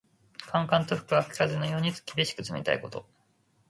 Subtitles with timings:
[0.47, 3.05] 寒々と吹く秋風のように、厳しく冷たいこと。